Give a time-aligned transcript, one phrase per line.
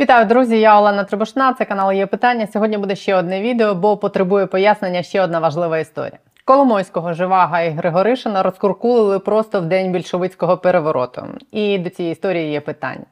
[0.00, 0.60] Вітаю, друзі!
[0.60, 1.52] Я Олена Трибушна.
[1.52, 2.46] Це канал є питання.
[2.52, 6.18] Сьогодні буде ще одне відео, бо потребує пояснення ще одна важлива історія.
[6.44, 11.26] Коломойського Живага і Григоришина розкуркулили просто в день більшовицького перевороту.
[11.52, 13.04] І до цієї історії є питання.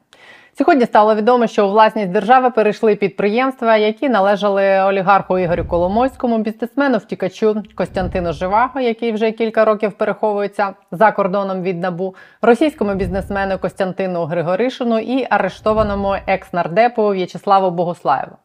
[0.59, 6.97] Сьогодні стало відомо, що у власність держави перейшли підприємства, які належали олігарху Ігорю Коломойському, бізнесмену
[6.97, 14.25] втікачу Костянтину Живаго, який вже кілька років переховується за кордоном від набу, російському бізнесмену Костянтину
[14.25, 18.35] Григоришину і арештованому екс-нардепу В'ячеславу Богуслаєву.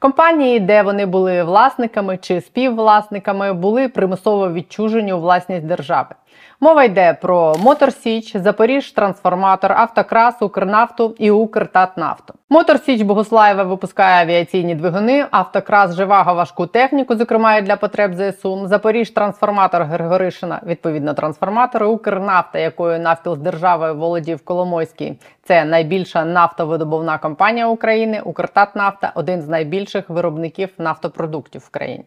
[0.00, 6.14] Компанії, де вони були власниками чи співвласниками, були примусово відчужені у власність держави.
[6.60, 12.34] Мова йде про Моторсіч, Запоріж, Трансформатор, Автокрас, Укрнафту і Укртатнафту.
[12.52, 18.66] Моторсіч Богуслаєва випускає авіаційні двигуни, Автокрас Живаго важку техніку, зокрема і для потреб ЗСУ.
[18.66, 25.18] Запоріж Трансформатор Григоришина, відповідно, трансформатори, Укрнафта, якою навпіл з державою володів Коломойський.
[25.42, 28.20] Це найбільша нафтовидобувна компанія України.
[28.24, 32.04] Укртатнафта один з найбільших виробників нафтопродуктів в країні.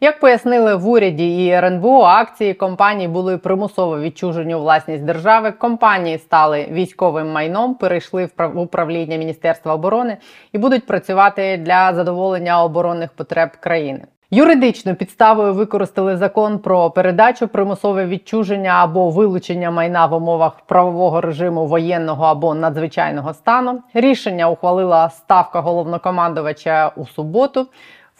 [0.00, 5.52] Як пояснили в уряді і РНБО, акції компаній були примусово відчужені у власність держави.
[5.52, 10.16] Компанії стали військовим майном, перейшли в управління Міністерства оборони
[10.52, 14.06] і будуть працювати для задоволення оборонних потреб країни.
[14.30, 21.66] Юридичну підставою використали закон про передачу примусове відчуження або вилучення майна в умовах правового режиму
[21.66, 23.82] воєнного або надзвичайного стану.
[23.94, 27.66] Рішення ухвалила ставка головнокомандувача у суботу.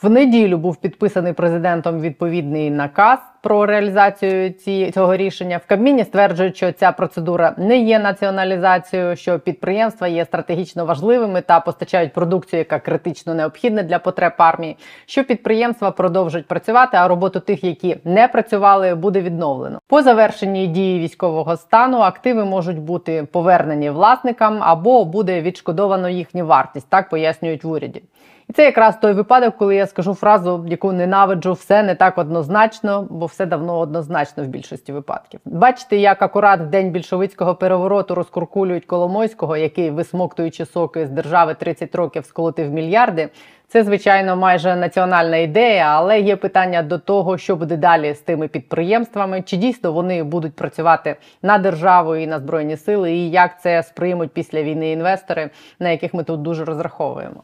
[0.03, 5.57] В неділю був підписаний президентом відповідний наказ про реалізацію ці, цього рішення.
[5.57, 11.61] В Кабміні стверджують, що ця процедура не є націоналізацією, що підприємства є стратегічно важливими та
[11.61, 14.77] постачають продукцію, яка критично необхідна для потреб армії.
[15.07, 19.81] Що підприємства продовжують працювати, а роботу тих, які не працювали, буде відновлено.
[19.87, 26.89] По завершенні дії військового стану активи можуть бути повернені власникам або буде відшкодовано їхню вартість.
[26.89, 28.03] Так пояснюють в уряді.
[28.49, 33.07] І це якраз той випадок, коли я скажу фразу, яку ненавиджу, все не так однозначно,
[33.11, 35.41] бо все давно однозначно в більшості випадків.
[35.45, 41.95] Бачите, як акурат в день більшовицького перевороту розкуркулюють Коломойського, який, висмоктуючи соки з держави 30
[41.95, 43.29] років, сколотив мільярди.
[43.69, 48.49] Це, звичайно, майже національна ідея, але є питання до того, що буде далі з тими
[48.49, 53.83] підприємствами, чи дійсно вони будуть працювати на державу і на збройні сили, і як це
[53.83, 55.51] сприймуть після війни інвестори,
[55.81, 57.43] на яких ми тут дуже розраховуємо.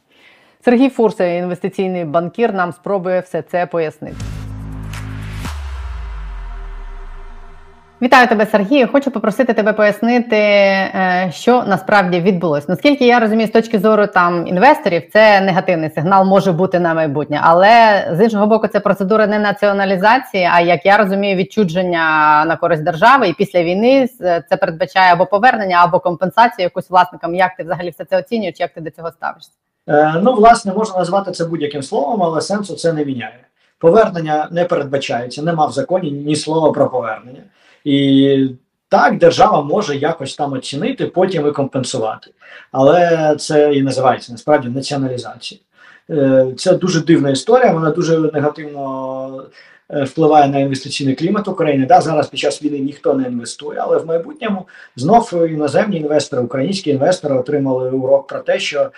[0.65, 4.17] Сергій Фурса, інвестиційний банкір, нам спробує все це пояснити.
[8.03, 8.89] Вітаю тебе, Сергію.
[8.93, 12.69] Хочу попросити тебе пояснити, е, що насправді відбулось.
[12.69, 17.41] Наскільки я розумію, з точки зору там інвесторів, це негативний сигнал може бути на майбутнє,
[17.43, 22.85] але з іншого боку, це процедура не націоналізації, а як я розумію, відчудження на користь
[22.85, 24.09] держави, і після війни
[24.49, 27.35] це передбачає або повернення, або компенсацію якусь власникам.
[27.35, 28.61] Як ти взагалі все це оцінюєш?
[28.61, 29.51] Як ти до цього ставишся?
[29.89, 33.47] Е, ну, власне, можна назвати це будь-яким словом, але сенсу це не міняє.
[33.79, 37.43] Повернення не передбачається, нема в законі ні слова про повернення.
[37.85, 38.49] І
[38.89, 42.31] так, держава може якось там оцінити, потім і компенсувати.
[42.73, 45.61] Але це і називається насправді націоналізація.
[46.11, 49.45] Е, це дуже дивна історія, вона дуже негативно
[49.91, 51.87] е, впливає на інвестиційний клімат України.
[51.87, 56.91] Да, Зараз під час війни ніхто не інвестує, але в майбутньому знов іноземні інвестори, українські
[56.91, 58.91] інвестори отримали урок про те, що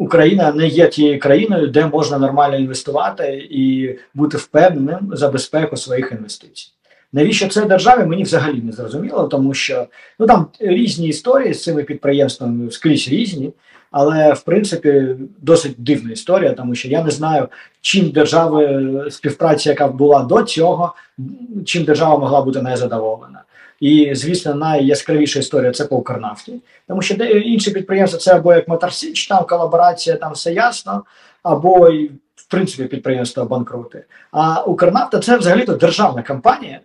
[0.00, 6.12] Україна не є тією країною, де можна нормально інвестувати і бути впевненим за безпеку своїх
[6.12, 6.68] інвестицій.
[7.12, 8.06] Навіщо це державі?
[8.06, 9.86] Мені взагалі не зрозуміло, тому що
[10.18, 13.52] ну там різні історії з цими підприємствами скрізь різні,
[13.90, 17.48] але в принципі досить дивна історія, тому що я не знаю,
[17.80, 20.94] чим держави співпраця, яка була до цього,
[21.64, 23.42] чим держава могла бути незадоволена.
[23.80, 29.26] І, звісно, найяскравіша історія це по Укрнафті, тому що інші підприємства це або як Моторсіч,
[29.26, 31.04] там колаборація, там все ясно,
[31.42, 31.90] або
[32.34, 34.04] в принципі підприємства банкрути.
[34.30, 36.80] А Укрнафта це взагалі-то державна компанія,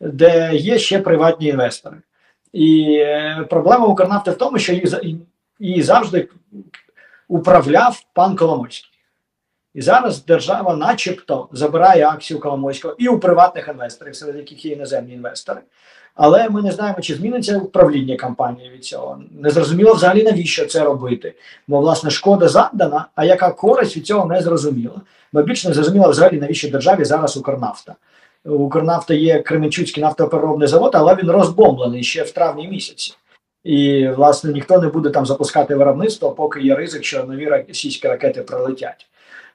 [0.00, 1.96] де є ще приватні інвестори.
[2.52, 4.80] І е, проблема Укрнафти в тому, що
[5.58, 6.28] її завжди
[7.28, 8.90] управляв пан Коломойський.
[9.74, 15.14] І зараз держава, начебто, забирає акцію Коломойського і у приватних інвесторів, серед яких є іноземні
[15.14, 15.60] інвестори.
[16.14, 19.20] Але ми не знаємо, чи зміниться управління компанії від цього.
[19.40, 21.34] Не зрозуміло взагалі навіщо це робити.
[21.68, 25.00] Бо, власне, шкода завдана, а яка користь від цього не зрозуміла.
[25.32, 27.94] Бо більш не зрозуміло взагалі, навіщо державі зараз Укрнафта.
[28.44, 33.14] Укрнафта є Кременчуцький нафтопереробний завод, але він розбомблений ще в травні місяці.
[33.64, 38.42] І, власне, ніхто не буде там запускати виробництво, поки є ризик, що нові російські ракети
[38.42, 39.06] прилетять.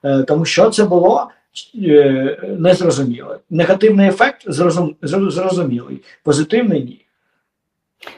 [0.03, 1.29] Е, тому що це було
[1.75, 3.37] Е, незрозуміле.
[3.49, 7.05] Негативний ефект зрозум, зрозумілий, позитивний ні.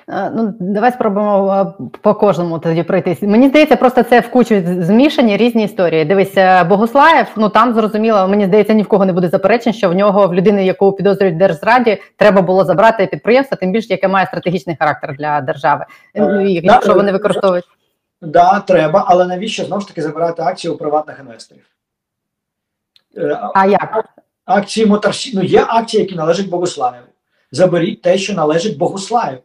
[0.08, 3.22] Ну, давай спробуємо по кожному тоді пройтись.
[3.22, 6.06] Мені здається, просто це в кучу змішані різні історії.
[6.06, 9.90] Дивись, е, Богуслаєв, ну там зрозуміло, мені здається, ні в кого не буде заперечень, що
[9.90, 14.08] в нього в людини, яку підозрюють в держзраді, треба було забрати підприємство, тим більше яке
[14.08, 15.86] має стратегічний характер для держави.
[16.16, 17.66] Е, Ну, і да, якщо е, вони використовують.
[18.22, 21.71] Да, треба, але навіщо знову ж таки забирати акції у приватних інвесторів?
[23.18, 24.06] Е, А як?
[24.46, 25.32] акції Моторсі...
[25.36, 27.08] ну є акції, які належать Богуслаєву.
[27.52, 29.42] Заберіть те, що належить Богуслаєву.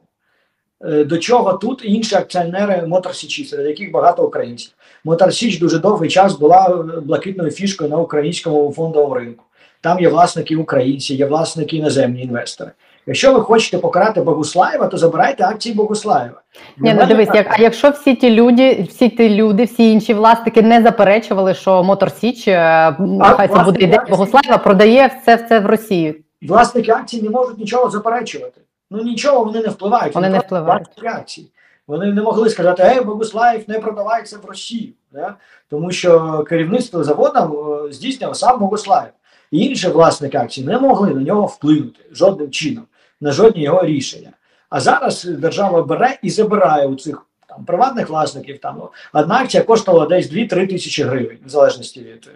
[0.84, 4.72] Е, До чого тут інші акціонери Моторсічі, серед яких багато українців.
[5.04, 9.44] Моторсіч дуже довгий час була е, блакитною фішкою на українському фондовому ринку.
[9.86, 12.70] Там є власники українці, є власники іноземні інвестори.
[13.06, 16.42] Якщо ви хочете покарати Богуслаєва, то забирайте акції Богуслаєва.
[16.78, 20.62] Ні, ну дивись, як а якщо всі ті люди, всі ті люди, всі інші власники
[20.62, 24.10] не заперечували, що Мотор Січ, е, хай це буде ідея так.
[24.10, 26.14] Богослаєва, продає все все в Росію.
[26.42, 28.60] Власники акцій не можуть нічого заперечувати.
[28.90, 30.14] Ну нічого вони не впливають.
[30.14, 30.88] Вони не просто впливають.
[31.04, 31.46] акцій.
[31.86, 34.92] Вони не могли сказати, ей, Богуслаєв не продавається в Росію.
[35.12, 35.34] Да?
[35.70, 39.10] Тому що керівництво заводом е, здійснював сам Богуслаєв.
[39.56, 42.84] Інші власники акцій не могли на нього вплинути жодним чином,
[43.20, 44.30] на жодні його рішення.
[44.70, 48.58] А зараз держава бере і забирає у цих там, приватних власників.
[48.58, 48.82] Там,
[49.12, 52.30] одна акція коштувала десь 2-3 тисячі гривень, в залежності від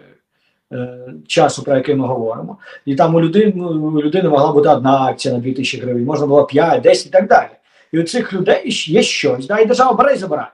[0.71, 2.57] е, часу, про який ми говоримо.
[2.85, 6.05] І там у людини, ну, у людини могла бути одна акція на 2 тисячі гривень,
[6.05, 7.49] можна було 5, 10 і так далі.
[7.91, 10.51] І у цих людей є щось, да, і держава бере і забирає.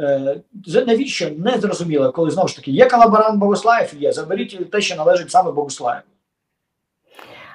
[0.00, 0.40] Е,
[0.86, 5.30] навіщо не зрозуміло, коли знову ж таки є колаборант Богослаєв, є заберіть те, що належить
[5.30, 6.04] саме Богослаєву.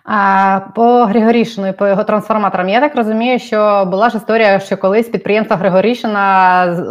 [0.08, 4.78] А по Григорішину і по його трансформаторам, я так розумію, що була ж історія, що
[4.78, 6.86] колись підприємства Григорішина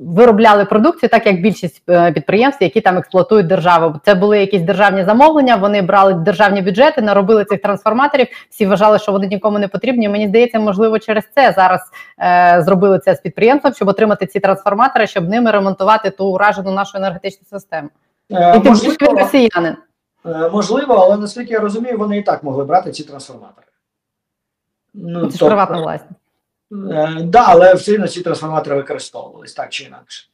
[0.00, 3.94] виробляли продукцію, так як більшість е, підприємств, які там експлуатують державу.
[4.04, 5.56] Це були якісь державні замовлення.
[5.56, 8.26] Вони брали державні бюджети, наробили цих трансформаторів.
[8.50, 10.08] Всі вважали, що вони нікому не потрібні.
[10.08, 11.80] Мені здається, можливо, через це зараз
[12.20, 16.98] е, зробили це з підприємством, щоб отримати ці трансформатори, щоб ними ремонтувати ту уражену нашу
[16.98, 17.88] енергетичну систему.
[18.32, 19.76] Е, І тим більше він росіянин.
[20.28, 23.66] Е, можливо, але наскільки я розумію, вони і так могли брати ці трансформатори.
[24.94, 26.20] Ну, Це ж тобто, приватна власність.
[26.72, 30.28] Е, да, але все одно ці трансформатори використовувались так чи інакше.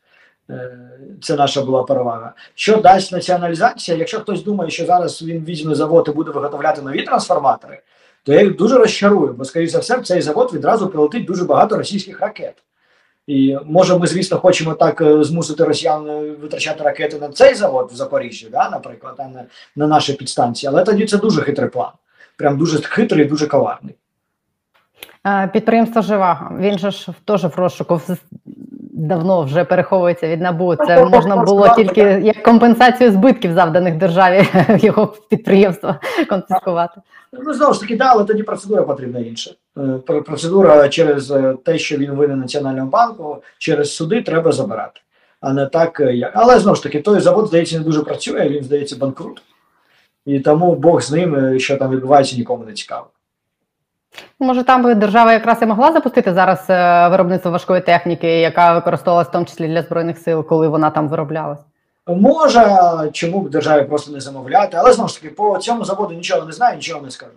[0.50, 0.79] Е,
[1.23, 2.32] Це наша була перевага.
[2.55, 3.96] Що дасть націоналізація?
[3.96, 7.82] Якщо хтось думає, що зараз він візьме завод і буде виготовляти нові трансформатори,
[8.23, 11.44] то я їх дуже розчарую, бо, скоріше за все, в цей завод відразу прилетить дуже
[11.44, 12.55] багато російських ракет.
[13.26, 17.91] І може, ми, звісно, хочемо так е, змусити росіян е, витрачати ракети на цей завод
[17.93, 19.44] в Запоріжжі, да, наприклад, а не
[19.76, 20.71] на наші підстанції.
[20.71, 21.91] Але тоді це дуже хитрий план.
[22.37, 23.94] Прям дуже хитрий дуже коварний.
[25.26, 26.59] Е, Підприємство Живаго.
[26.59, 28.00] Він же ж теж в розшуку
[28.94, 30.76] давно вже переховується від НАБУ.
[30.76, 34.49] Це можна було тільки як компенсацію збитків, завданих державі
[34.79, 37.00] його підприємства конфіскувати.
[37.32, 39.50] Ну, знову ж таки, да, але тоді процедура потрібна інша.
[39.79, 45.00] Е, Процедура через е, те, що він винен Національному банку, через суди треба забирати.
[45.41, 46.32] А не так, е, як.
[46.35, 49.43] Але знову ж таки, той завод, здається, не дуже працює, він здається банкрут.
[50.26, 53.06] І тому Бог з ним, що там відбувається, нікому не цікаво.
[54.40, 59.28] Може, там би держава якраз і могла запустити зараз е, виробництво важкої техніки, яка використовувалась
[59.28, 61.61] в тому числі для збройних сил, коли вона там вироблялась.
[62.06, 62.78] Може,
[63.12, 66.52] чому б державі просто не замовляти, але знову ж таки, по цьому заводу нічого не
[66.52, 67.32] знаю, нічого не скажу.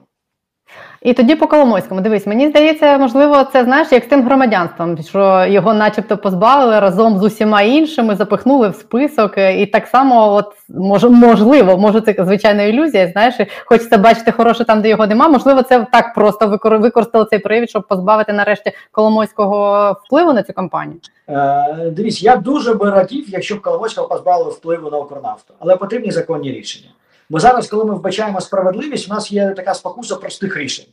[1.01, 5.45] І тоді по Коломойському, дивись, мені здається, можливо, це знаєш, як з тим громадянством, що
[5.49, 9.37] його, начебто, позбавили разом з усіма іншими, запихнули в список.
[9.37, 13.07] е, І так само, от мож, можливо, може, це звичайна ілюзія.
[13.07, 15.27] Знаєш, хочеться бачити хороше там, де його нема.
[15.27, 20.53] Можливо, це так просто викор- використали цей привід, щоб позбавити нарешті Коломойського впливу на цю
[20.53, 20.99] кампанію.
[21.29, 26.11] Е, дивіться, я дуже би радів, якщо б Коломойського позбавили впливу на Укрнафту, але потрібні
[26.11, 26.89] законні рішення.
[27.29, 30.85] Бо зараз, коли ми вбачаємо справедливість, у нас є така спокуса простих рішень.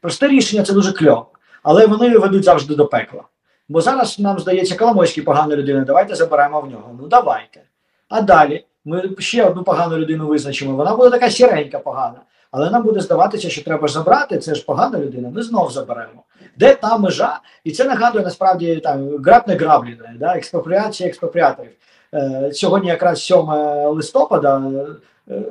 [0.00, 1.26] Просте рішення це дуже кльово,
[1.62, 3.22] але вони ведуть завжди до пекла.
[3.68, 6.96] Бо зараз нам здається, Коломойський погана людина, давайте заберемо в нього.
[7.00, 7.60] Ну давайте.
[8.08, 10.76] А далі ми ще одну погану людину визначимо.
[10.76, 12.20] Вона буде така сіренька погана.
[12.50, 16.22] Але нам буде здаватися, що треба забрати, це ж погана людина, ми знов заберемо.
[16.56, 17.40] Де та межа?
[17.64, 20.36] І це нагадує насправді там граб не граблене, да?
[20.36, 21.70] експропріація експропріаторів.
[22.14, 23.38] Е, сьогодні якраз 7
[23.86, 24.62] листопада,
[25.28, 25.42] е,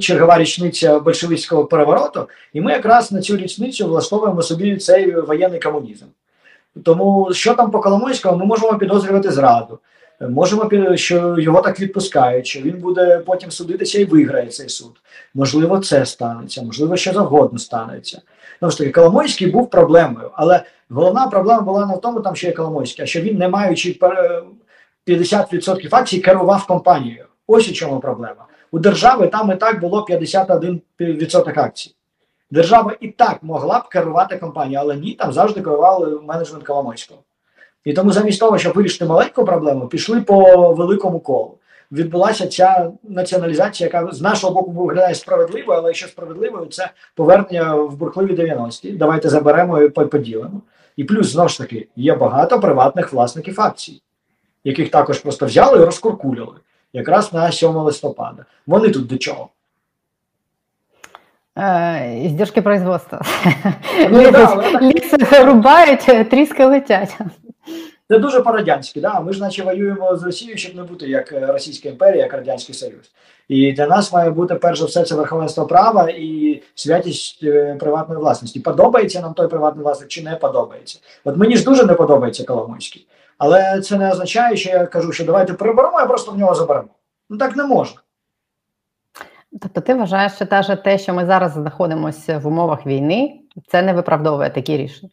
[0.00, 6.04] чергова річниця большевицького перевороту, і ми якраз на цю річницю влаштовуємо собі цей воєнний комунізм.
[6.84, 9.78] Тому що там по Коломойському, ми можемо підозрювати зраду.
[10.20, 14.92] Е, Можемо що його так відпускають, що він буде потім судитися і виграє цей суд.
[15.34, 18.22] Можливо, це станеться, можливо, що завгодно станеться.
[18.58, 22.46] Знову ж таки, Коломойський був проблемою, але головна проблема була не в тому, там, що
[22.46, 24.42] є Коломойський, а що він, не маючи пере-
[25.06, 27.24] 50% акцій, керував компанією.
[27.46, 28.46] Ось у чому проблема.
[28.70, 31.94] У держави там і так було 51% акцій.
[32.50, 37.20] Держава і так могла б керувати компанією, але ні, там завжди керували менеджмент Коломойського.
[37.84, 41.54] І тому замість того, щоб вирішити маленьку проблему, пішли по великому колу.
[41.92, 47.96] Відбулася ця націоналізація, яка з нашого боку виглядає справедливою, але якщо справедливою, це повернення в
[47.96, 48.92] бурхливі 90-ті.
[48.92, 50.62] Давайте заберемо і поділимо.
[50.96, 54.02] І плюс знову ж таки є багато приватних власників акцій,
[54.64, 56.56] яких також просто взяли і розкуркулювали
[56.92, 58.44] якраз на 7 листопада.
[58.66, 59.48] Вони тут до чого?
[61.56, 63.22] Е, Іздержки производства.
[64.10, 65.14] Ну, да, Ліс
[65.44, 67.18] рубають, тріски летять.
[68.10, 69.00] Це дуже по-радянськи.
[69.00, 69.20] Да?
[69.20, 72.74] Ми ж наче воюємо з Росією, щоб не бути як е, Російська імперія, як Радянський
[72.74, 73.12] Союз.
[73.48, 78.20] І для нас має бути перш за все це верховенство права і святість е, приватної
[78.20, 78.60] власності.
[78.60, 80.98] Подобається нам той приватний власник чи не подобається?
[81.24, 83.06] От мені ж дуже не подобається Коломойський.
[83.38, 86.88] Але це не означає, що я кажу, що давайте приберемо, а просто в нього заберемо.
[87.30, 88.00] Ну так не можна.
[89.62, 93.92] Тобто ти вважаєш, що те, те, що ми зараз знаходимося в умовах війни, це не
[93.92, 95.10] виправдовує такі рішення?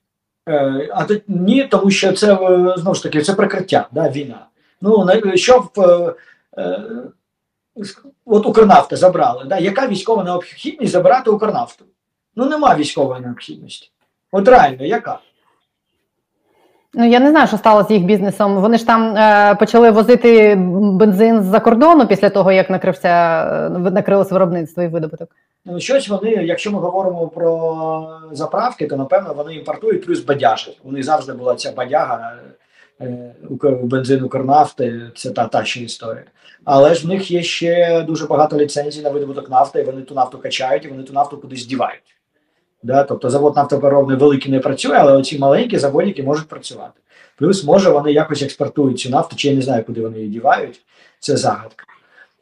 [0.50, 4.46] Е, а тут ні, тому що це е, знову ж таки це прикриття, да, війна.
[4.82, 6.16] Ну що в
[6.58, 6.84] е,
[8.26, 9.44] от Укрнафта забрали.
[9.46, 11.86] Да, яка військова необхідність забирати Укрнафту?
[12.36, 13.92] Ну нема військової необхідності.
[14.32, 15.20] От реально, яка?
[16.98, 18.56] Ну я не знаю, що стало з їх бізнесом.
[18.62, 23.10] Вони ж там е, почали возити бензин з-за кордону після того, як накрився
[23.66, 25.30] е, накрилось виробництво і видобуток.
[25.66, 30.78] Ну, щось вони, якщо ми говоримо про заправки, то напевно вони імпортують плюс бадяжі.
[30.84, 32.34] У них завжди була ця бадяга
[33.02, 33.36] е,
[33.84, 36.26] бензин Укрнафти, це та, та ще історія.
[36.66, 40.16] Але ж в них є ще дуже багато ліцензій на видобуток нафти, і вони ту
[40.16, 42.15] нафту качають, і вони ту нафту кудись дівають.
[42.86, 43.04] Да?
[43.04, 47.00] Тобто завод нафтопереробний великий не працює, але оці маленькі заводики можуть працювати.
[47.38, 50.82] Плюс, може, вони якось експортують цю нафту, чи я не знаю, куди вони її дівають.
[51.20, 51.86] Це загадка.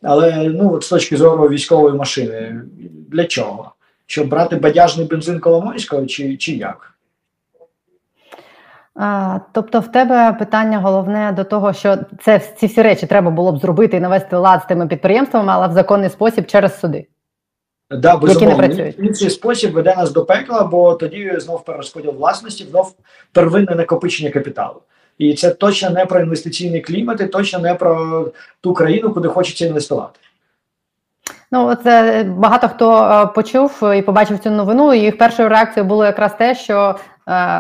[0.02, 2.62] Але ну, от з точки зору військової машини,
[3.10, 3.72] для чого?
[4.06, 6.94] Щоб брати бадяжний бензин Коломойського, чи, чи як?
[8.96, 13.52] А, тобто, в тебе питання головне до того, що це ці всі речі треба було
[13.52, 17.08] б зробити і навести лад з тими підприємствами, але в законний спосіб через суди.
[17.92, 18.66] Да, безумовно.
[18.98, 22.96] Інший спосіб веде нас до пекла, бо тоді знов перерозподіл власності, знов
[23.32, 24.82] первинне накопичення капіталу.
[25.18, 28.26] І це точно не про інвестиційний клімат, і точно не про
[28.62, 30.20] ту країну, куди хочеться інвестувати.
[31.52, 34.94] Ну, це багато хто е, почув і побачив цю новину.
[34.94, 36.96] і Їх першою реакцією було якраз те, що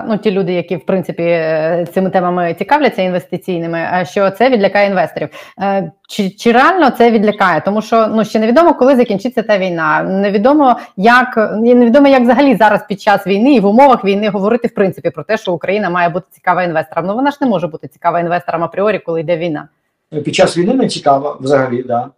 [0.08, 4.88] ну ті люди, які в принципі е, цими темами цікавляться інвестиційними, е, що це відлякає
[4.88, 5.29] інвесторів.
[5.62, 7.62] Е, Чи, чи реально це відлякає?
[7.62, 10.03] Тому що ну ще невідомо, коли закінчиться та війна.
[10.03, 14.74] Невідомо як невідомо, як взагалі зараз під час війни і в умовах війни говорити в
[14.74, 17.05] принципі про те, що Україна має бути цікава інвесторам.
[17.05, 19.67] Ну вона ж не може бути цікава інвесторам апріорі, коли йде війна.
[20.10, 22.10] Під час війни не цікаво взагалі, да.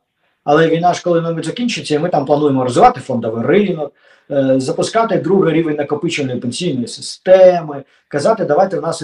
[0.46, 3.94] Але війна ж коли-небудь закінчиться, і ми там плануємо розвивати фондовий ринок,
[4.32, 9.02] е, запускати другий рівень накопичувальної пенсійної системи, казати, давайте в нас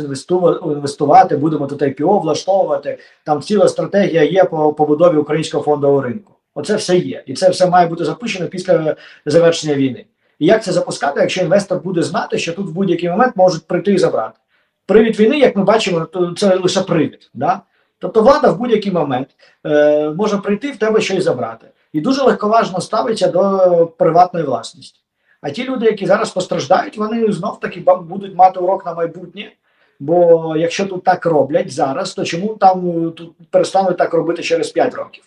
[0.63, 2.97] інвестувати, будемо тут IPO влаштовувати.
[3.23, 6.33] Там ціла стратегія є по побудові українського фондового ринку.
[6.55, 8.95] Оце все є, і це все має бути запущено після
[9.25, 10.05] завершення війни.
[10.39, 13.93] І як це запускати, якщо інвестор буде знати, що тут в будь-який момент можуть прийти
[13.93, 14.39] і забрати?
[14.85, 17.29] Привід війни, як ми бачимо, то це лише привід.
[17.33, 17.61] Да?
[18.01, 19.27] Тобто влада в будь-який момент
[19.65, 21.67] е, може прийти в тебе щось забрати.
[21.93, 24.99] І дуже легковажно ставиться до приватної власності.
[25.41, 29.51] А ті люди, які зараз постраждають, вони знов таки будуть мати урок на майбутнє.
[29.99, 34.71] Бо якщо тут так роблять зараз, то чому там е, тут перестануть так робити через
[34.71, 35.23] 5 років?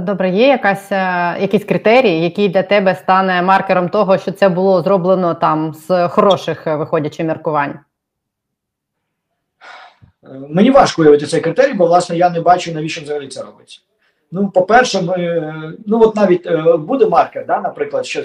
[0.00, 4.82] Добре, є якась, е, якийсь критерій, який для тебе стане маркером того, що це було
[4.82, 7.78] зроблено там з хороших е, виходячи міркувань?
[10.30, 13.80] Е, Мені важко уявити цей критерій, бо власне я не бачу, навіщо взагалі це робиться.
[14.32, 18.22] Ну, по-перше, ми, е, ну от навіть е, буде маркер, да, наприклад, що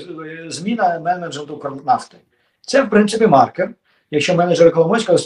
[0.47, 2.17] зміна менеджменту Укрнафти.
[2.61, 3.69] Це, в принципі, маркер,
[4.11, 5.17] якщо менеджери Коломойського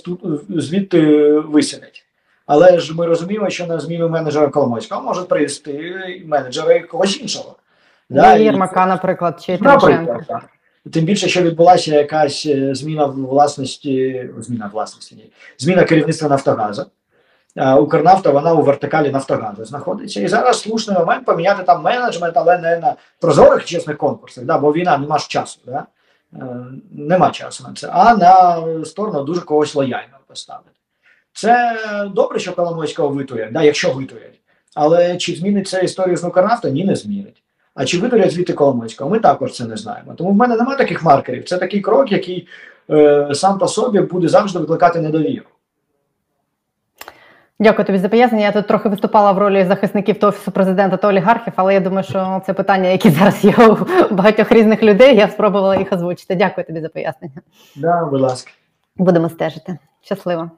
[0.50, 2.06] звідти виселять.
[2.46, 7.56] Але ж ми розуміємо, що на зміну менеджера Коломойського можуть привести менеджери когось іншого.
[8.10, 10.42] Да, і- Єрмака, наприклад, чи Тимошенко.
[10.94, 16.86] Тим більше, що відбулася якась е, зміна власності, зміна власності, ні, зміна керівництва Нафтогазу.
[17.80, 20.22] Укрнафта, вона у вертикалі Нафтогазу знаходиться.
[20.22, 24.74] І зараз слушний момент поміняти там менеджмент, але не на прозорих чесних конкурсах, да, бо
[24.74, 25.60] війна нема ж часу.
[25.66, 25.86] Да?
[26.34, 30.70] Е, Нема часу на це, а на сторону дуже когось лояльного поставити.
[31.34, 31.78] Це
[32.16, 34.32] добре, що Коломойського витує, да, якщо витує.
[34.76, 36.70] Але чи змінить це історію з Укрнафта?
[36.70, 37.44] Ні, не змінить.
[37.76, 39.10] А чи видалять звідти Коломойського?
[39.10, 40.14] Ми також це не знаємо.
[40.14, 41.44] Тому в мене немає таких маркерів.
[41.44, 42.48] Це такий крок, який
[42.90, 45.46] е, сам по собі буде завжди викликати недовіру.
[47.60, 48.46] Дякую тобі за пояснення.
[48.46, 52.04] Я тут трохи виступала в ролі захисників та офісу президента та олігархів, але я думаю,
[52.04, 53.56] що це питання, які зараз є
[54.12, 55.16] у багатьох різних людей.
[55.16, 56.36] Я спробувала їх озвучити.
[56.36, 57.42] Дякую тобі за пояснення.
[57.76, 58.52] Да, будь ласка.
[58.98, 59.78] Будемо стежити.
[60.02, 60.52] Щасливо.